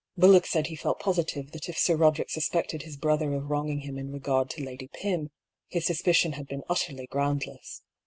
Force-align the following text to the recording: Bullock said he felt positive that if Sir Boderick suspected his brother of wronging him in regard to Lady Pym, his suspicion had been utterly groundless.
Bullock 0.17 0.47
said 0.47 0.65
he 0.65 0.75
felt 0.75 0.99
positive 0.99 1.51
that 1.51 1.69
if 1.69 1.77
Sir 1.77 1.95
Boderick 1.95 2.31
suspected 2.31 2.81
his 2.81 2.97
brother 2.97 3.35
of 3.35 3.51
wronging 3.51 3.81
him 3.81 3.99
in 3.99 4.11
regard 4.11 4.49
to 4.49 4.63
Lady 4.63 4.87
Pym, 4.91 5.29
his 5.67 5.85
suspicion 5.85 6.31
had 6.31 6.47
been 6.47 6.63
utterly 6.67 7.05
groundless. 7.05 7.83